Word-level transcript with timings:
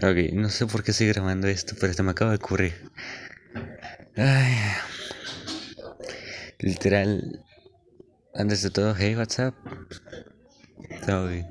Ok, 0.00 0.32
no 0.32 0.48
sé 0.48 0.66
por 0.66 0.84
qué 0.84 0.92
estoy 0.92 1.08
grabando 1.08 1.48
esto, 1.48 1.74
pero 1.80 1.90
esto 1.90 2.04
me 2.04 2.12
acaba 2.12 2.30
de 2.30 2.36
ocurrir. 2.36 2.90
Ay. 4.16 4.54
Literal. 6.60 7.44
Antes 8.32 8.62
de 8.62 8.70
todo, 8.70 8.94
hey, 8.96 9.16
WhatsApp. 9.16 9.56
Todo 11.04 11.26
bien. 11.26 11.48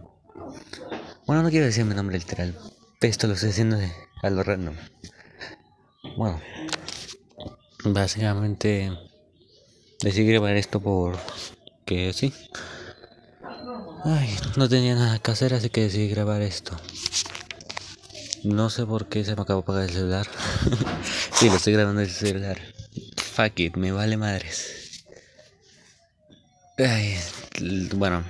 Bueno, 1.26 1.44
no 1.44 1.50
quiero 1.50 1.66
decir 1.66 1.84
mi 1.84 1.94
nombre 1.94 2.18
literal. 2.18 2.58
Esto 3.02 3.28
lo 3.28 3.34
estoy 3.34 3.50
haciendo 3.50 3.76
de, 3.76 3.92
a 4.24 4.30
lo 4.30 4.44
random. 4.44 4.76
Bueno. 6.16 6.40
Básicamente. 7.84 8.92
Decidí 10.02 10.32
grabar 10.32 10.56
esto 10.56 10.80
por. 10.80 11.18
Que 11.86 12.14
sí. 12.14 12.34
Ay, 14.06 14.34
no 14.56 14.70
tenía 14.70 14.96
nada 14.96 15.20
que 15.20 15.32
hacer, 15.32 15.54
así 15.54 15.70
que 15.70 15.82
decidí 15.82 16.08
grabar 16.08 16.42
esto. 16.42 16.78
No 18.48 18.70
sé 18.70 18.86
por 18.86 19.10
qué 19.10 19.26
se 19.26 19.36
me 19.36 19.42
acabó 19.42 19.60
de 19.60 19.64
apagar 19.64 19.84
el 19.84 19.90
celular. 19.90 20.26
sí, 21.34 21.50
lo 21.50 21.58
estoy 21.58 21.74
grabando 21.74 22.00
el 22.00 22.10
celular. 22.10 22.58
Fuck 23.18 23.60
it, 23.60 23.76
me 23.76 23.92
vale 23.92 24.16
madres. 24.16 25.04
Ay, 26.78 27.18
bueno, 27.94 28.24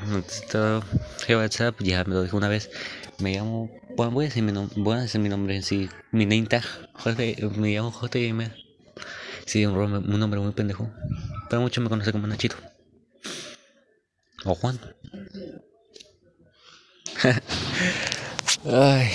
todo 0.52 0.84
WhatsApp 1.30 1.80
ya 1.82 2.04
me 2.06 2.16
lo 2.16 2.24
dijo 2.24 2.36
una 2.36 2.48
vez. 2.48 2.72
Me 3.20 3.36
llamo. 3.36 3.70
Bueno, 3.96 4.12
voy 4.12 4.26
a 4.26 4.30
decir 4.30 4.42
mi, 4.42 4.52
voy 4.78 4.98
a 4.98 5.02
decir 5.02 5.22
mi 5.22 5.30
nombre 5.30 5.56
en 5.56 5.62
sí. 5.62 5.88
Mi 6.12 6.26
name 6.26 6.48
tag. 6.48 6.64
me 7.56 7.76
llamo 7.76 7.92
JM. 7.92 8.52
Sí, 9.46 9.68
un, 9.68 10.20
nombre 10.20 10.40
muy 10.40 10.52
pendejo. 10.54 10.90
Pero 11.48 11.62
muchos 11.62 11.84
me 11.84 11.92
conocen 11.92 12.14
como 12.14 12.26
Nachito. 12.26 12.56
O 14.46 14.56
Juan. 14.56 14.80
Ay. 18.66 19.12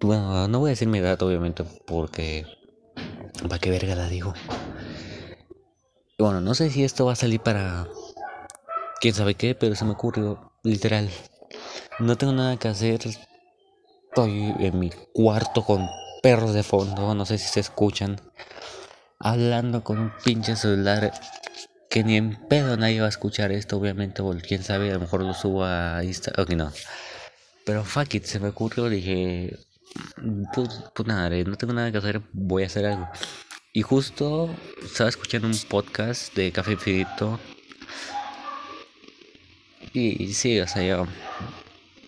Bueno, 0.00 0.48
no 0.48 0.58
voy 0.58 0.68
a 0.68 0.72
decir 0.72 0.88
mi 0.88 0.98
edad, 0.98 1.20
obviamente, 1.22 1.64
porque. 1.86 2.46
¿Para 3.42 3.58
qué 3.58 3.70
verga 3.70 3.94
la 3.94 4.08
digo? 4.08 4.34
Bueno, 6.18 6.40
no 6.40 6.54
sé 6.54 6.70
si 6.70 6.84
esto 6.84 7.06
va 7.06 7.12
a 7.12 7.16
salir 7.16 7.40
para. 7.40 7.88
Quién 9.00 9.14
sabe 9.14 9.34
qué, 9.34 9.54
pero 9.54 9.74
se 9.74 9.84
me 9.84 9.92
ocurrió, 9.92 10.52
literal. 10.62 11.10
No 11.98 12.16
tengo 12.16 12.32
nada 12.32 12.56
que 12.56 12.68
hacer. 12.68 13.00
Estoy 14.08 14.54
en 14.58 14.78
mi 14.78 14.90
cuarto 15.12 15.64
con 15.64 15.88
perros 16.22 16.54
de 16.54 16.62
fondo, 16.62 17.14
no 17.14 17.26
sé 17.26 17.38
si 17.38 17.48
se 17.48 17.60
escuchan. 17.60 18.20
Hablando 19.18 19.82
con 19.82 19.98
un 19.98 20.12
pinche 20.24 20.56
celular 20.56 21.12
que 21.90 22.04
ni 22.04 22.16
en 22.16 22.36
pedo 22.48 22.76
nadie 22.76 23.00
va 23.00 23.06
a 23.06 23.10
escuchar 23.10 23.52
esto, 23.52 23.76
obviamente, 23.76 24.22
porque 24.22 24.42
quién 24.42 24.62
sabe, 24.62 24.90
a 24.90 24.94
lo 24.94 25.00
mejor 25.00 25.22
lo 25.22 25.34
subo 25.34 25.64
a 25.64 26.02
Instagram. 26.02 26.44
Ok, 26.44 26.52
no. 26.54 26.72
Pero 27.66 27.84
fuck 27.84 28.14
it, 28.14 28.24
se 28.24 28.40
me 28.40 28.48
ocurrió, 28.48 28.88
dije, 28.88 29.56
pues, 30.54 30.68
pues 30.94 31.08
nada, 31.08 31.30
no 31.30 31.56
tengo 31.56 31.72
nada 31.72 31.90
que 31.92 31.98
hacer, 31.98 32.22
voy 32.32 32.62
a 32.62 32.66
hacer 32.66 32.86
algo. 32.86 33.08
Y 33.72 33.82
justo 33.82 34.54
estaba 34.82 35.08
escuchando 35.08 35.48
un 35.48 35.58
podcast 35.68 36.34
de 36.34 36.52
Café 36.52 36.72
Infinito. 36.72 37.40
Y, 39.94 40.32
sí, 40.34 40.60
o 40.60 40.68
sea, 40.68 40.82
yo, 40.82 41.06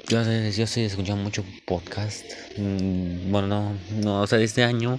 yo, 0.09 0.23
yo 0.23 0.65
estoy 0.65 0.85
escuchando 0.85 1.23
mucho 1.23 1.45
podcast. 1.67 2.25
Mm, 2.57 3.31
bueno, 3.31 3.49
no, 3.49 3.77
no, 4.03 4.21
o 4.23 4.27
sea, 4.27 4.39
este 4.41 4.63
año 4.63 4.99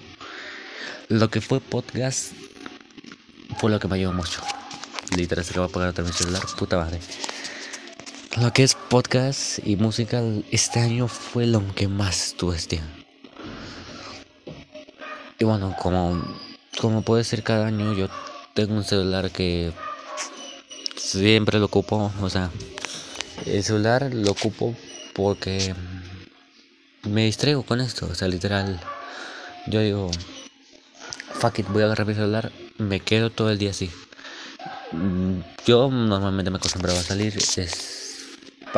lo 1.08 1.30
que 1.30 1.42
fue 1.42 1.60
podcast 1.60 2.34
fue 3.60 3.70
lo 3.70 3.80
que 3.80 3.88
me 3.88 3.96
ayudó 3.96 4.14
mucho. 4.14 4.42
Literal, 5.16 5.46
se 5.46 5.52
acaba 5.52 5.68
de 5.68 5.72
apagar 5.72 5.90
otra 5.90 6.04
mi 6.04 6.12
celular, 6.12 6.42
puta 6.58 6.78
madre. 6.78 7.00
Lo 8.42 8.52
que 8.52 8.64
es 8.64 8.75
podcast 8.90 9.60
y 9.66 9.76
música 9.76 10.22
este 10.52 10.80
año 10.80 11.08
fue 11.08 11.48
lo 11.48 11.64
que 11.76 11.88
más 11.88 12.36
tuve 12.38 12.56
este. 12.56 12.82
Y 15.40 15.44
bueno, 15.44 15.76
como, 15.82 16.24
como 16.80 17.02
puede 17.02 17.24
ser 17.24 17.44
cada 17.44 17.68
año, 17.68 17.94
yo 17.94 18.08
tengo 18.54 18.76
un 18.76 18.84
celular 18.84 19.32
que 19.32 19.74
siempre 20.96 21.60
lo 21.60 21.66
ocupo. 21.66 22.12
O 22.22 22.30
sea, 22.30 22.52
el 23.46 23.64
celular 23.64 24.14
lo 24.14 24.32
ocupo 24.32 24.76
porque 25.14 25.74
me 27.04 27.26
distraigo 27.26 27.64
con 27.64 27.82
esto. 27.82 28.08
O 28.10 28.16
sea, 28.16 28.28
literal, 28.28 28.80
yo 29.68 29.82
digo, 29.82 30.12
fuck 31.34 31.60
it, 31.60 31.68
voy 31.70 31.82
a 31.82 31.86
agarrar 31.86 32.08
mi 32.08 32.14
celular, 32.14 32.52
me 32.78 33.00
quedo 33.00 33.30
todo 33.30 33.50
el 33.50 33.58
día 33.58 33.72
así. 33.72 33.90
Yo 35.66 35.90
normalmente 35.90 36.52
me 36.52 36.58
acostumbraba 36.58 37.00
a 37.00 37.04
salir. 37.04 37.36
Es 37.38 37.95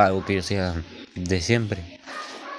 algo 0.05 0.25
que 0.25 0.35
yo 0.35 0.41
sea 0.41 0.75
de 1.15 1.41
siempre. 1.41 1.97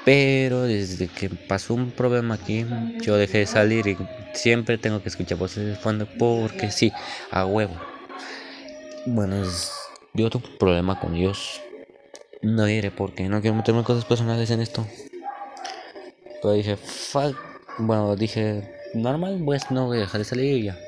Pero 0.05 0.63
desde 0.63 1.09
que 1.09 1.29
pasó 1.29 1.75
un 1.75 1.91
problema 1.91 2.35
aquí, 2.35 2.65
yo 3.03 3.17
dejé 3.17 3.39
de 3.39 3.47
salir 3.47 3.87
y 3.87 3.97
siempre 4.33 4.79
tengo 4.79 5.03
que 5.03 5.09
escuchar 5.11 5.39
voces 5.39 5.67
de 5.67 5.75
fondo 5.77 6.09
porque 6.19 6.71
sí, 6.71 6.93
a 7.31 7.45
huevo. 7.45 7.75
Bueno, 9.05 9.43
yo 10.15 10.31
tengo 10.31 10.49
un 10.49 10.59
problema 10.59 10.99
con 10.99 11.15
Dios. 11.15 11.61
No 12.41 12.65
diré 12.65 12.91
porque 12.91 13.29
no 13.29 13.41
quiero 13.41 13.57
meterme 13.57 13.83
cosas 13.85 14.05
personales 14.05 14.51
en 14.51 14.61
esto. 14.61 14.87
Pero 16.41 16.55
dije, 16.55 16.77
fuck. 16.77 17.37
Bueno, 17.79 18.17
dije, 18.17 18.71
normal, 18.95 19.41
pues 19.45 19.71
no 19.71 19.87
voy 19.87 19.99
a 19.99 20.01
dejar 20.01 20.21
de 20.21 20.25
salir 20.25 20.57
y 20.57 20.63
ya. 20.65 20.79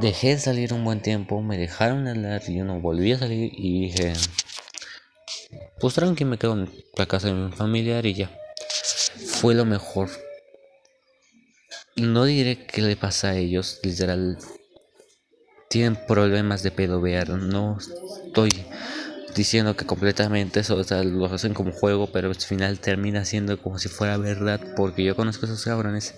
Dejé 0.00 0.30
de 0.30 0.40
salir 0.40 0.72
un 0.72 0.82
buen 0.82 1.00
tiempo, 1.00 1.40
me 1.40 1.56
dejaron 1.56 2.08
hablar 2.08 2.42
y 2.48 2.56
yo 2.56 2.64
no 2.64 2.80
volví 2.80 3.12
a 3.12 3.18
salir 3.18 3.52
y 3.56 3.86
dije, 3.86 4.12
pues 5.78 5.94
tranqui, 5.94 6.24
me 6.24 6.36
quedo 6.36 6.54
en 6.54 6.70
la 6.96 7.06
casa 7.06 7.28
de 7.28 7.34
mi 7.34 7.52
familiar 7.52 8.04
y 8.04 8.14
ya. 8.14 8.30
Fue 9.24 9.54
lo 9.54 9.64
mejor. 9.64 10.10
No 11.94 12.24
diré 12.24 12.66
qué 12.66 12.82
le 12.82 12.96
pasa 12.96 13.30
a 13.30 13.36
ellos, 13.36 13.78
literal. 13.84 14.36
Tienen 15.70 15.96
problemas 16.08 16.64
de 16.64 16.72
pedovear, 16.72 17.28
no 17.30 17.78
estoy 17.78 18.64
diciendo 19.36 19.76
que 19.76 19.86
completamente 19.86 20.60
eso, 20.60 20.76
o 20.76 20.84
sea, 20.84 21.04
lo 21.04 21.26
hacen 21.26 21.54
como 21.54 21.70
juego, 21.70 22.08
pero 22.12 22.28
al 22.28 22.34
final 22.34 22.80
termina 22.80 23.24
siendo 23.24 23.62
como 23.62 23.78
si 23.78 23.88
fuera 23.88 24.16
verdad, 24.16 24.60
porque 24.76 25.04
yo 25.04 25.14
conozco 25.14 25.46
a 25.46 25.48
esos 25.48 25.64
cabrones 25.64 26.14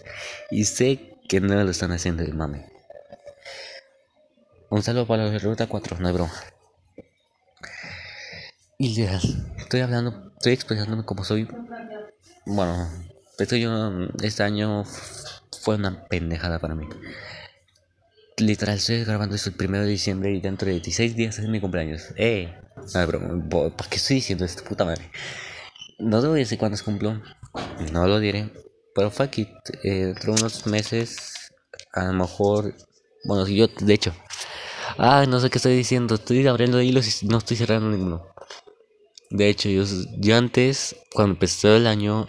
y 0.50 0.64
sé 0.64 1.18
que 1.28 1.40
no 1.40 1.62
lo 1.62 1.70
están 1.70 1.92
haciendo 1.92 2.22
el 2.22 2.32
mame. 2.32 2.75
Un 4.68 4.82
saludo 4.82 5.06
para 5.06 5.24
los 5.24 5.32
de 5.32 5.38
Ruta 5.38 5.66
4, 5.68 5.98
no 6.00 6.08
hay 6.08 6.14
broma. 6.14 6.32
Ideal. 8.78 9.20
Estoy 9.58 9.80
hablando, 9.80 10.32
estoy 10.36 10.54
expresándome 10.54 11.04
como 11.04 11.24
soy. 11.24 11.48
Bueno, 12.46 12.90
esto 13.38 13.56
yo, 13.56 13.70
este 14.22 14.42
año 14.42 14.84
fue 15.62 15.76
una 15.76 16.04
pendejada 16.06 16.58
para 16.58 16.74
mí. 16.74 16.88
Literal, 18.38 18.76
estoy 18.76 19.04
grabando 19.04 19.36
esto 19.36 19.50
el 19.50 19.56
primero 19.56 19.84
de 19.84 19.90
diciembre 19.90 20.32
y 20.32 20.40
dentro 20.40 20.66
de 20.66 20.74
16 20.74 21.14
días 21.14 21.38
es 21.38 21.48
mi 21.48 21.60
cumpleaños. 21.60 22.12
¡Eh! 22.16 22.52
No 22.92 23.00
hay 23.00 23.06
broma. 23.06 23.48
¿Para 23.48 23.88
qué 23.88 23.96
estoy 23.96 24.16
diciendo 24.16 24.44
esto, 24.44 24.64
puta 24.64 24.84
madre? 24.84 25.10
No 25.98 26.20
te 26.20 26.26
voy 26.26 26.40
a 26.40 26.42
decir 26.42 26.58
cuándo 26.58 26.76
cumplo. 26.84 27.22
No 27.92 28.06
lo 28.06 28.18
diré. 28.18 28.52
Pero 28.94 29.10
fuck 29.10 29.38
it. 29.38 29.48
Eh, 29.84 30.06
dentro 30.06 30.34
de 30.34 30.40
unos 30.40 30.66
meses, 30.66 31.52
a 31.92 32.04
lo 32.04 32.12
mejor. 32.12 32.74
Bueno, 33.24 33.46
si 33.46 33.56
yo, 33.56 33.68
de 33.68 33.94
hecho, 33.94 34.14
Ah, 34.98 35.26
no 35.28 35.40
sé 35.40 35.50
qué 35.50 35.58
estoy 35.58 35.76
diciendo. 35.76 36.14
Estoy 36.14 36.46
abriendo 36.46 36.80
hilos 36.80 37.22
y 37.22 37.26
no 37.26 37.38
estoy 37.38 37.56
cerrando 37.56 37.90
ninguno. 37.90 38.26
De 39.30 39.48
hecho, 39.48 39.68
yo, 39.68 39.84
yo 40.18 40.36
antes, 40.36 40.96
cuando 41.12 41.34
empezó 41.34 41.76
el 41.76 41.86
año, 41.86 42.26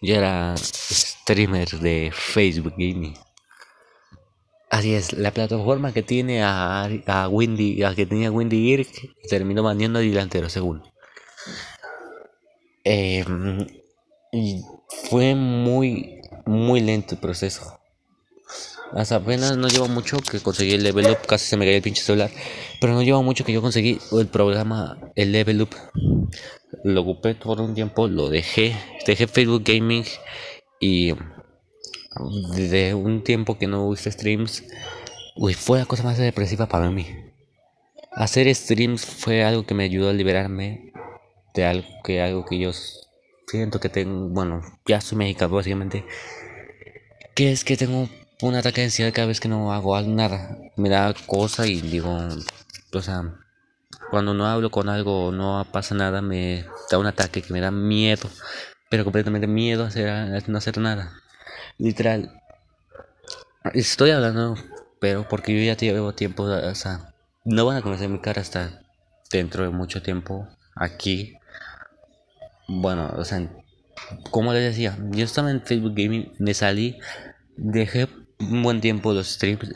yo 0.00 0.14
era 0.14 0.54
streamer 0.56 1.68
de 1.80 2.12
Facebook 2.14 2.74
Gaming. 2.76 3.14
Así 4.70 4.94
es, 4.94 5.12
la 5.12 5.32
plataforma 5.32 5.92
que 5.92 6.02
tiene 6.02 6.42
a, 6.42 6.88
a 7.06 7.28
Windy, 7.28 7.82
a 7.82 7.94
que 7.94 8.06
tenía 8.06 8.30
Windy 8.30 8.68
Gear, 8.68 8.86
terminó 9.28 9.62
baneando 9.62 9.98
a 9.98 10.02
delantero, 10.02 10.48
según. 10.48 10.82
Em, 12.84 13.66
y 14.32 14.62
fue 15.10 15.34
muy, 15.34 16.22
muy 16.46 16.80
lento 16.80 17.16
el 17.16 17.20
proceso. 17.20 17.81
Hasta 18.94 19.16
apenas 19.16 19.56
no 19.56 19.68
lleva 19.68 19.88
mucho 19.88 20.18
que 20.18 20.40
conseguí 20.40 20.72
el 20.72 20.82
level 20.82 21.10
up, 21.10 21.26
casi 21.26 21.46
se 21.46 21.56
me 21.56 21.64
cae 21.64 21.76
el 21.76 21.82
pinche 21.82 22.02
celular. 22.02 22.30
Pero 22.80 22.92
no 22.92 23.02
lleva 23.02 23.22
mucho 23.22 23.44
que 23.44 23.52
yo 23.52 23.62
conseguí 23.62 23.98
el 24.12 24.26
programa, 24.26 24.98
el 25.14 25.32
level 25.32 25.62
up. 25.62 25.70
Lo 26.84 27.02
ocupé 27.02 27.34
por 27.34 27.60
un 27.60 27.74
tiempo, 27.74 28.08
lo 28.08 28.28
dejé. 28.28 28.76
Dejé 29.06 29.26
Facebook 29.26 29.62
Gaming 29.64 30.04
y 30.80 31.14
desde 32.54 32.94
un 32.94 33.24
tiempo 33.24 33.56
que 33.58 33.66
no 33.66 33.92
hice 33.92 34.10
streams, 34.10 34.64
uy, 35.36 35.54
fue 35.54 35.78
la 35.78 35.86
cosa 35.86 36.02
más 36.02 36.18
depresiva 36.18 36.66
para 36.66 36.90
mí. 36.90 37.06
Hacer 38.12 38.54
streams 38.54 39.06
fue 39.06 39.42
algo 39.42 39.64
que 39.64 39.74
me 39.74 39.84
ayudó 39.84 40.10
a 40.10 40.12
liberarme 40.12 40.92
de 41.54 41.64
algo 41.64 41.88
que, 42.04 42.20
algo 42.20 42.44
que 42.44 42.58
yo 42.58 42.72
siento 43.46 43.80
que 43.80 43.88
tengo, 43.88 44.28
bueno, 44.28 44.62
ya 44.86 45.00
soy 45.00 45.18
mexicano 45.18 45.54
básicamente. 45.54 46.04
Que 47.34 47.52
es 47.52 47.64
que 47.64 47.78
tengo 47.78 48.08
un 48.42 48.56
ataque 48.56 48.80
de 48.80 48.86
ansiedad 48.86 49.12
cada 49.12 49.28
vez 49.28 49.40
que 49.40 49.48
no 49.48 49.72
hago 49.72 50.00
nada. 50.02 50.58
Me 50.76 50.88
da 50.88 51.14
cosa 51.26 51.66
y 51.66 51.80
digo, 51.80 52.18
o 52.92 53.02
sea, 53.02 53.34
cuando 54.10 54.34
no 54.34 54.46
hablo 54.46 54.70
con 54.70 54.88
algo 54.88 55.32
no 55.32 55.64
pasa 55.70 55.94
nada, 55.94 56.22
me 56.22 56.66
da 56.90 56.98
un 56.98 57.06
ataque 57.06 57.42
que 57.42 57.52
me 57.52 57.60
da 57.60 57.70
miedo. 57.70 58.28
pero 58.90 59.04
completamente 59.04 59.46
miedo 59.46 59.84
a, 59.84 59.88
hacer, 59.88 60.08
a 60.08 60.26
no 60.46 60.58
hacer 60.58 60.78
nada. 60.78 61.12
Literal. 61.78 62.40
Estoy 63.74 64.10
hablando, 64.10 64.56
pero 65.00 65.28
porque 65.28 65.56
yo 65.56 65.64
ya 65.64 65.76
llevo 65.76 66.12
tiempo, 66.14 66.42
o 66.42 66.74
sea, 66.74 67.14
no 67.44 67.64
van 67.64 67.76
a 67.76 67.82
conocer 67.82 68.08
mi 68.08 68.20
cara 68.20 68.42
hasta 68.42 68.82
dentro 69.30 69.64
de 69.64 69.70
mucho 69.70 70.02
tiempo 70.02 70.48
aquí. 70.74 71.34
Bueno, 72.66 73.12
o 73.16 73.24
sea, 73.24 73.48
como 74.30 74.52
les 74.52 74.64
decía, 74.64 74.98
yo 75.10 75.24
estaba 75.24 75.50
en 75.50 75.62
Facebook 75.62 75.94
Gaming, 75.94 76.32
me 76.38 76.54
salí, 76.54 76.98
dejé 77.56 78.08
un 78.50 78.62
buen 78.62 78.80
tiempo 78.80 79.12
los 79.12 79.28
streams 79.28 79.70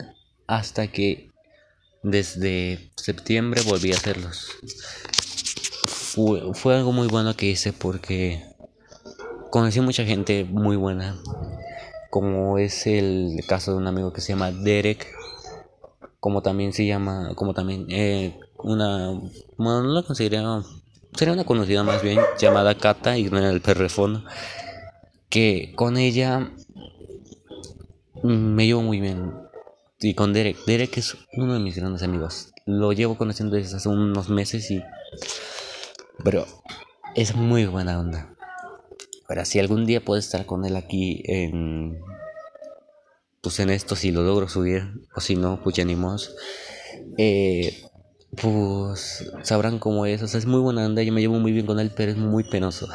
hasta 0.47 0.87
que 0.87 1.31
desde 2.03 2.91
septiembre 2.95 3.61
volví 3.65 3.91
a 3.91 3.95
hacerlos. 3.95 4.49
Fue, 5.85 6.53
fue 6.53 6.75
algo 6.75 6.91
muy 6.91 7.07
bueno 7.07 7.35
que 7.35 7.47
hice 7.47 7.73
porque 7.73 8.43
conocí 9.49 9.81
mucha 9.81 10.05
gente 10.05 10.43
muy 10.43 10.75
buena, 10.75 11.17
como 12.09 12.57
es 12.57 12.87
el 12.87 13.43
caso 13.47 13.71
de 13.71 13.77
un 13.77 13.87
amigo 13.87 14.13
que 14.13 14.21
se 14.21 14.33
llama 14.33 14.51
Derek, 14.51 15.07
como 16.19 16.41
también 16.41 16.73
se 16.73 16.85
llama, 16.85 17.33
como 17.35 17.53
también 17.53 17.87
eh, 17.89 18.39
una, 18.57 19.11
bueno, 19.57 19.83
no 19.83 19.93
la 19.93 20.03
consideraría, 20.03 20.63
sería 21.13 21.33
una 21.33 21.45
conocida 21.45 21.83
más 21.83 22.01
bien, 22.01 22.19
llamada 22.39 22.75
Kata 22.75 23.17
y 23.17 23.27
en 23.27 23.35
el 23.35 23.61
perrefono, 23.61 24.23
que 25.29 25.73
con 25.75 25.97
ella 25.97 26.51
me 28.23 28.65
llevo 28.65 28.81
muy 28.81 28.99
bien. 28.99 29.33
Y 29.99 30.13
con 30.13 30.33
Derek, 30.33 30.57
Derek 30.65 30.97
es 30.97 31.17
uno 31.33 31.53
de 31.53 31.59
mis 31.59 31.75
grandes 31.75 32.03
amigos. 32.03 32.51
Lo 32.65 32.91
llevo 32.93 33.17
conociendo 33.17 33.55
desde 33.55 33.77
hace 33.77 33.89
unos 33.89 34.29
meses 34.29 34.69
y... 34.69 34.83
Pero 36.23 36.45
es 37.15 37.35
muy 37.35 37.65
buena 37.65 37.99
onda. 37.99 38.37
Ahora, 39.27 39.43
si 39.43 39.59
algún 39.59 39.85
día 39.85 40.03
puedo 40.03 40.19
estar 40.19 40.45
con 40.45 40.65
él 40.65 40.75
aquí 40.75 41.21
en. 41.25 41.99
Pues 43.41 43.59
en 43.59 43.69
esto, 43.69 43.95
si 43.95 44.11
lo 44.11 44.23
logro 44.23 44.47
subir, 44.47 44.83
o 45.15 45.19
si 45.19 45.35
no, 45.35 45.61
pues 45.63 45.75
ya 45.75 45.85
ni 45.85 45.97
eh, 47.17 47.83
pues 48.35 49.31
sabrán 49.43 49.79
cómo 49.79 50.05
es. 50.05 50.21
O 50.23 50.27
sea, 50.27 50.37
es 50.39 50.45
muy 50.45 50.59
buena 50.59 50.85
onda. 50.85 51.03
Yo 51.03 51.11
me 51.11 51.21
llevo 51.21 51.39
muy 51.39 51.51
bien 51.51 51.65
con 51.65 51.79
él, 51.79 51.91
pero 51.95 52.11
es 52.11 52.17
muy 52.17 52.43
penoso. 52.45 52.87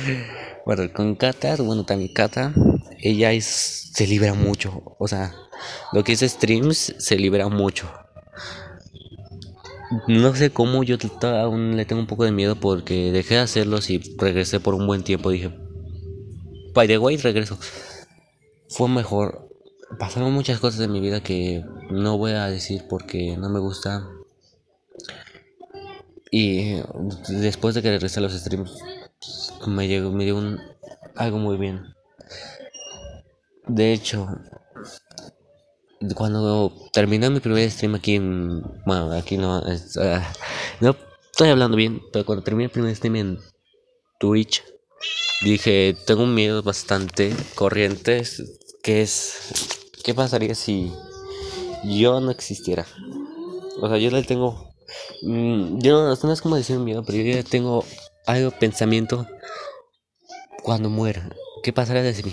bueno, 0.66 0.90
con 0.92 1.14
Kata, 1.14 1.56
bueno, 1.56 1.84
también 1.84 2.12
Kata, 2.12 2.54
ella 2.98 3.30
se 3.40 4.06
libera 4.06 4.34
mucho. 4.34 4.96
O 4.98 5.08
sea, 5.08 5.34
lo 5.92 6.04
que 6.04 6.12
es 6.12 6.20
streams 6.20 6.94
se 6.98 7.16
libera 7.16 7.48
mucho. 7.48 7.90
No 10.08 10.34
sé 10.34 10.50
cómo 10.50 10.82
yo 10.82 10.96
aún 11.22 11.76
le 11.76 11.84
tengo 11.84 12.00
un 12.00 12.08
poco 12.08 12.24
de 12.24 12.32
miedo 12.32 12.56
porque 12.56 13.12
dejé 13.12 13.34
de 13.34 13.40
hacerlos 13.40 13.88
y 13.88 13.98
regresé 14.18 14.58
por 14.58 14.74
un 14.74 14.86
buen 14.86 15.04
tiempo. 15.04 15.30
Dije, 15.30 15.56
by 16.74 16.88
the 16.88 16.98
way, 16.98 17.16
regreso. 17.16 17.58
Fue 18.68 18.88
mejor. 18.88 19.48
Pasaron 19.98 20.32
muchas 20.32 20.58
cosas 20.58 20.80
en 20.80 20.92
mi 20.92 21.00
vida 21.00 21.22
que 21.22 21.64
no 21.90 22.18
voy 22.18 22.32
a 22.32 22.46
decir 22.46 22.84
porque 22.88 23.36
no 23.36 23.48
me 23.48 23.60
gusta. 23.60 24.08
Y 26.32 26.80
después 27.28 27.76
de 27.76 27.82
que 27.82 27.90
regresé 27.90 28.18
a 28.18 28.22
los 28.22 28.32
streams, 28.32 28.76
me 29.68 29.86
llegó, 29.86 30.10
me 30.10 30.24
dio 30.24 30.36
un, 30.36 30.60
algo 31.14 31.38
muy 31.38 31.56
bien. 31.56 31.95
De 33.66 33.92
hecho, 33.92 34.28
cuando 36.14 36.72
terminé 36.92 37.30
mi 37.30 37.40
primer 37.40 37.70
stream 37.70 37.94
aquí 37.94 38.14
en. 38.14 38.62
Bueno, 38.84 39.12
aquí 39.12 39.36
no. 39.36 39.62
Ah, 40.00 40.32
no 40.80 40.96
estoy 41.30 41.48
hablando 41.48 41.76
bien, 41.76 42.00
pero 42.12 42.24
cuando 42.24 42.44
terminé 42.44 42.64
el 42.64 42.70
primer 42.70 42.94
stream 42.94 43.16
en 43.16 43.38
Twitch 44.18 44.62
dije, 45.42 45.96
tengo 46.06 46.22
un 46.22 46.34
miedo 46.34 46.62
bastante 46.62 47.34
corriente, 47.54 48.22
que 48.82 49.02
es, 49.02 49.88
¿qué 50.04 50.14
pasaría 50.14 50.54
si 50.54 50.92
yo 51.84 52.20
no 52.20 52.30
existiera? 52.30 52.86
O 53.80 53.88
sea, 53.88 53.98
yo 53.98 54.10
le 54.10 54.22
tengo, 54.22 54.74
mm, 55.22 55.78
yo 55.80 56.08
no, 56.08 56.16
no 56.20 56.32
es 56.32 56.40
como 56.40 56.56
decir 56.56 56.78
miedo, 56.78 57.02
pero 57.04 57.18
yo 57.18 57.34
ya 57.34 57.42
tengo 57.42 57.84
algo 58.26 58.50
pensamiento 58.52 59.26
cuando 60.62 60.88
muera. 60.88 61.28
¿Qué 61.62 61.72
pasará 61.72 62.02
de 62.02 62.22
mí? 62.22 62.32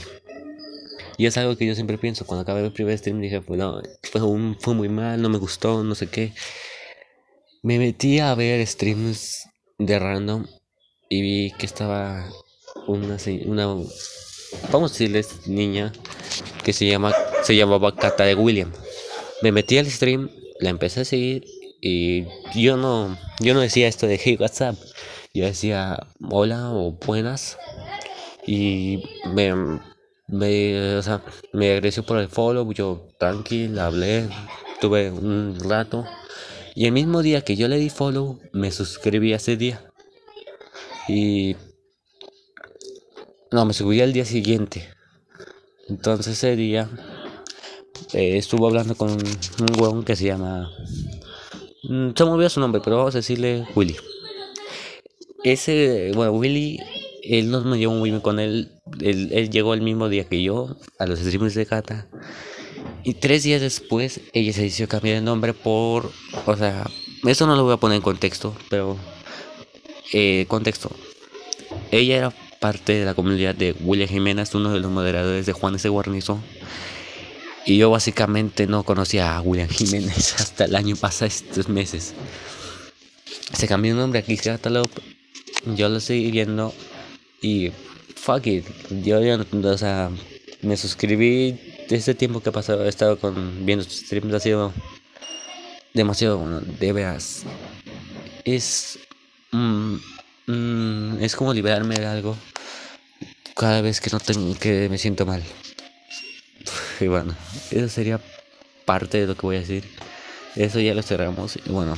Y 1.17 1.25
es 1.25 1.37
algo 1.37 1.55
que 1.55 1.65
yo 1.65 1.75
siempre 1.75 1.97
pienso. 1.97 2.25
Cuando 2.25 2.41
acabé 2.43 2.65
el 2.65 2.71
primer 2.71 2.97
stream 2.97 3.21
dije, 3.21 3.41
pues 3.41 3.59
no, 3.59 3.81
fue, 4.03 4.21
fue 4.59 4.73
muy 4.73 4.89
mal, 4.89 5.21
no 5.21 5.29
me 5.29 5.37
gustó, 5.37 5.83
no 5.83 5.95
sé 5.95 6.07
qué. 6.07 6.33
Me 7.61 7.79
metí 7.79 8.19
a 8.19 8.33
ver 8.35 8.65
streams 8.65 9.47
de 9.77 9.99
random 9.99 10.45
y 11.09 11.21
vi 11.21 11.51
que 11.57 11.65
estaba 11.65 12.29
una, 12.87 13.17
una 13.45 13.67
vamos 14.71 14.91
a 14.91 14.93
decirles 14.93 15.47
niña 15.47 15.91
que 16.63 16.73
se 16.73 16.87
llama 16.87 17.13
se 17.43 17.55
llamaba 17.55 17.95
Cata 17.95 18.23
de 18.23 18.35
William. 18.35 18.71
Me 19.41 19.51
metí 19.51 19.77
al 19.77 19.89
stream, 19.89 20.29
la 20.59 20.69
empecé 20.69 21.01
a 21.01 21.05
seguir 21.05 21.45
y 21.81 22.25
yo 22.55 22.77
no 22.77 23.17
yo 23.39 23.53
no 23.53 23.59
decía 23.59 23.87
esto 23.87 24.07
de 24.07 24.19
hey 24.23 24.37
WhatsApp, 24.39 24.75
yo 25.33 25.45
decía 25.45 26.07
hola 26.29 26.71
o 26.71 26.91
buenas 26.91 27.57
y 28.45 29.03
me 29.33 29.53
me, 30.33 30.97
o 30.97 31.03
sea, 31.03 31.23
me 31.53 31.71
agradeció 31.71 32.03
por 32.03 32.17
el 32.17 32.27
follow, 32.27 32.71
yo 32.73 33.07
tranquila, 33.19 33.85
hablé, 33.85 34.27
tuve 34.81 35.11
un 35.11 35.57
rato 35.59 36.05
y 36.75 36.85
el 36.85 36.91
mismo 36.91 37.21
día 37.21 37.41
que 37.41 37.55
yo 37.55 37.67
le 37.67 37.77
di 37.77 37.89
follow 37.89 38.39
me 38.51 38.71
suscribí 38.71 39.33
ese 39.33 39.57
día 39.57 39.85
y 41.07 41.55
no, 43.51 43.65
me 43.65 43.73
subí 43.73 44.01
al 44.01 44.13
día 44.13 44.25
siguiente. 44.25 44.89
Entonces 45.87 46.37
ese 46.37 46.55
día 46.55 46.89
eh, 48.13 48.37
estuvo 48.37 48.65
hablando 48.67 48.95
con 48.95 49.11
un 49.11 49.79
huevón 49.79 50.03
que 50.03 50.15
se 50.15 50.25
llama... 50.25 50.71
Mm, 51.83 52.11
se 52.15 52.25
me 52.25 52.31
olvidó 52.31 52.49
su 52.49 52.59
nombre, 52.59 52.81
pero 52.83 52.97
vamos 52.97 53.13
a 53.13 53.19
decirle 53.19 53.67
Willy. 53.75 53.95
Ese, 55.43 56.11
bueno, 56.15 56.31
Willy, 56.31 56.79
él 57.21 57.51
no 57.51 57.61
me 57.61 57.77
llevó 57.77 57.93
muy 57.93 58.09
bien 58.09 58.21
con 58.21 58.39
él. 58.39 58.71
Él. 59.01 59.49
llegó 59.49 59.73
el 59.73 59.81
mismo 59.81 60.09
día 60.09 60.25
que 60.25 60.41
yo, 60.41 60.77
a 60.99 61.05
los 61.05 61.19
streams 61.19 61.55
de 61.55 61.65
Cata. 61.65 62.07
Y 63.03 63.15
tres 63.15 63.43
días 63.43 63.61
después, 63.61 64.21
ella 64.33 64.53
se 64.53 64.63
decidió 64.63 64.87
cambiar 64.87 65.15
de 65.15 65.21
nombre 65.21 65.53
por... 65.53 66.11
O 66.45 66.57
sea, 66.57 66.89
eso 67.25 67.47
no 67.47 67.55
lo 67.55 67.63
voy 67.63 67.73
a 67.73 67.77
poner 67.77 67.97
en 67.97 68.01
contexto, 68.01 68.55
pero... 68.69 68.97
Eh, 70.13 70.45
contexto. 70.47 70.91
Ella 71.91 72.17
era 72.17 72.33
parte 72.59 72.93
de 72.93 73.05
la 73.05 73.13
comunidad 73.13 73.55
de 73.55 73.75
William 73.81 74.07
Jiménez, 74.07 74.53
uno 74.55 74.71
de 74.71 74.79
los 74.79 74.91
moderadores 74.91 75.45
de 75.45 75.53
Juan 75.53 75.75
S. 75.75 75.89
Guarnizo. 75.89 76.39
Y 77.65 77.77
yo 77.77 77.89
básicamente 77.89 78.67
no 78.67 78.83
conocía 78.83 79.35
a 79.35 79.41
William 79.41 79.69
Jiménez 79.69 80.35
hasta 80.39 80.65
el 80.65 80.75
año 80.75 80.95
pasado, 80.95 81.27
estos 81.27 81.69
meses. 81.69 82.13
Se 83.53 83.67
cambió 83.67 83.91
el 83.91 83.97
nombre 83.97 84.19
aquí, 84.19 84.37
Catalop. 84.37 84.89
Yo 85.75 85.89
lo 85.89 85.97
estoy 85.97 86.29
viendo 86.31 86.73
y 87.41 87.71
fuck 88.23 88.47
it. 88.47 88.65
Yo 89.03 89.21
ya 89.21 89.37
o 89.37 89.77
sea, 89.77 90.09
me 90.61 90.77
suscribí. 90.77 91.59
Este 91.89 92.15
tiempo 92.15 92.39
que 92.39 92.49
ha 92.49 92.53
pasado, 92.53 92.85
he 92.85 92.89
estado 92.89 93.19
con, 93.19 93.65
viendo 93.65 93.83
streams, 93.83 94.33
ha 94.33 94.39
sido 94.39 94.73
demasiado 95.93 96.37
bueno, 96.37 96.61
de 96.61 96.93
veras. 96.93 97.43
Es. 98.45 98.99
Mm, 99.51 99.97
mm, 100.47 101.17
es 101.21 101.35
como 101.35 101.53
liberarme 101.53 101.95
de 101.95 102.05
algo 102.05 102.35
cada 103.55 103.81
vez 103.81 104.01
que 104.01 104.09
no 104.09 104.19
tengo 104.19 104.57
que 104.57 104.87
me 104.89 104.97
siento 104.97 105.25
mal. 105.25 105.43
Y 106.99 107.07
bueno, 107.07 107.35
eso 107.69 107.89
sería 107.89 108.19
parte 108.85 109.19
de 109.19 109.27
lo 109.27 109.35
que 109.35 109.41
voy 109.41 109.57
a 109.57 109.59
decir. 109.59 109.83
Eso 110.55 110.79
ya 110.79 110.93
lo 110.95 111.03
cerramos. 111.03 111.57
Y 111.57 111.69
bueno, 111.69 111.95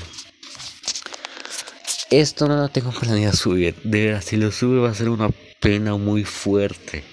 esto 2.09 2.47
no 2.47 2.57
lo 2.57 2.69
tengo 2.69 2.91
planeado 2.91 3.35
subir. 3.35 3.75
De 3.83 4.07
verdad, 4.07 4.23
si 4.25 4.35
lo 4.35 4.51
sube 4.51 4.79
va 4.79 4.89
a 4.89 4.95
ser 4.95 5.09
una 5.09 5.29
pena 5.59 5.95
muy 5.95 6.23
fuerte. 6.23 7.03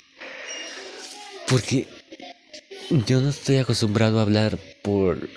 Porque 1.48 1.86
yo 3.06 3.20
no 3.20 3.30
estoy 3.30 3.56
acostumbrado 3.56 4.18
a 4.18 4.22
hablar 4.22 4.58
por 4.82 5.28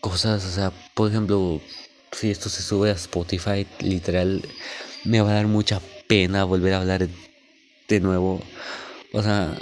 cosas, 0.00 0.44
o 0.44 0.50
sea, 0.50 0.72
por 0.94 1.10
ejemplo, 1.10 1.60
si 2.12 2.30
esto 2.30 2.48
se 2.48 2.62
sube 2.62 2.90
a 2.90 2.94
Spotify, 2.94 3.66
literal, 3.80 4.42
me 5.04 5.20
va 5.20 5.30
a 5.30 5.34
dar 5.34 5.46
mucha 5.46 5.80
pena 6.06 6.44
volver 6.44 6.74
a 6.74 6.80
hablar 6.80 7.08
de 7.88 8.00
nuevo. 8.00 8.42
O 9.12 9.22
sea, 9.22 9.56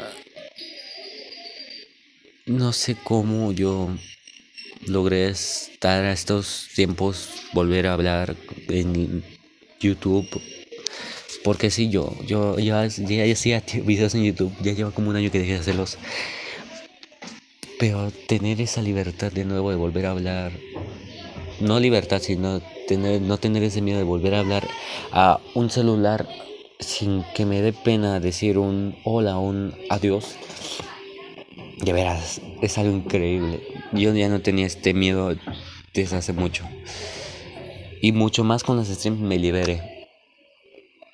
no 2.47 2.73
sé 2.73 2.97
cómo 3.03 3.53
yo 3.53 3.91
logré 4.87 5.29
estar 5.29 6.05
a 6.05 6.13
estos 6.13 6.69
tiempos, 6.75 7.29
volver 7.53 7.87
a 7.87 7.95
hablar 7.95 8.37
en 8.69 9.25
YouTube. 9.81 10.29
Porque 11.47 11.71
si 11.71 11.91
yo, 11.91 12.13
yo 12.27 12.59
ya, 12.59 12.89
ya 12.89 13.33
hacía 13.33 13.63
videos 13.85 14.17
en 14.17 14.25
YouTube, 14.25 14.53
ya 14.63 14.73
lleva 14.73 14.91
como 14.91 15.11
un 15.11 15.15
año 15.15 15.31
que 15.31 15.39
dejé 15.39 15.53
de 15.53 15.61
hacerlos. 15.61 15.97
Pero 17.79 18.11
tener 18.27 18.61
esa 18.61 18.83
libertad 18.83 19.31
de 19.31 19.45
nuevo 19.45 19.71
de 19.71 19.77
volver 19.77 20.07
a 20.07 20.11
hablar, 20.11 20.51
no 21.61 21.79
libertad, 21.79 22.21
sino 22.21 22.61
tener, 22.89 23.23
no 23.23 23.39
tener 23.39 23.63
ese 23.63 23.81
miedo 23.81 23.99
de 23.99 24.03
volver 24.03 24.35
a 24.35 24.41
hablar 24.41 24.67
a 25.13 25.39
un 25.55 25.71
celular 25.71 26.29
sin 26.81 27.23
que 27.33 27.47
me 27.47 27.63
dé 27.63 27.73
pena 27.73 28.19
decir 28.19 28.59
un 28.59 28.97
hola, 29.05 29.39
un 29.39 29.73
adiós. 29.89 30.35
De 31.81 31.93
veras, 31.93 32.41
es 32.61 32.77
algo 32.77 32.97
increíble. 32.97 33.63
Yo 33.93 34.13
ya 34.13 34.29
no 34.29 34.41
tenía 34.41 34.67
este 34.67 34.95
miedo 34.95 35.37
desde 35.95 36.17
hace 36.17 36.33
mucho. 36.33 36.65
Y 38.03 38.11
mucho 38.11 38.43
más 38.43 38.65
con 38.65 38.77
los 38.77 38.89
streams 38.89 39.21
me 39.21 39.39
liberé. 39.39 39.96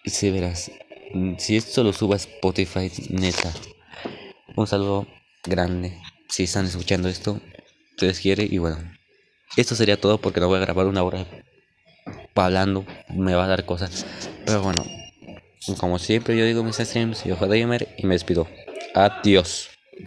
Si 0.04 0.30
verás, 0.30 0.70
si 1.38 1.56
esto 1.56 1.84
lo 1.84 1.92
subo 1.92 2.14
a 2.14 2.16
Spotify, 2.16 2.90
neta. 3.10 3.52
Un 4.56 4.66
saludo 4.66 5.06
grande. 5.44 5.96
Si 6.28 6.44
están 6.44 6.66
escuchando 6.66 7.08
esto, 7.08 7.40
te 7.96 8.06
les 8.06 8.20
quiere 8.20 8.46
y 8.50 8.58
bueno. 8.58 8.78
Esto 9.56 9.74
sería 9.74 10.00
todo 10.00 10.18
porque 10.18 10.40
no 10.40 10.48
voy 10.48 10.58
a 10.58 10.62
grabar 10.62 10.86
una 10.86 11.02
hora 11.02 11.26
hablando, 12.34 12.84
me 13.10 13.34
va 13.34 13.44
a 13.44 13.48
dar 13.48 13.64
cosas. 13.64 14.06
Pero 14.44 14.62
bueno, 14.62 14.84
como 15.78 15.98
siempre 15.98 16.36
yo 16.36 16.44
digo 16.44 16.64
mis 16.64 16.76
streams, 16.76 17.24
yo 17.24 17.36
soy 17.36 17.60
Gamer 17.60 17.94
y 17.98 18.06
me 18.06 18.14
despido. 18.14 18.48
Adiós. 18.94 19.71